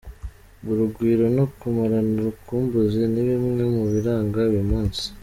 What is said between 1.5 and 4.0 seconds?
kumarana urukumbuzi ni bimwe mu